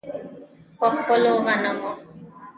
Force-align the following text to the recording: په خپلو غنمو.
په 0.77 0.85
خپلو 0.95 1.31
غنمو. 1.45 1.91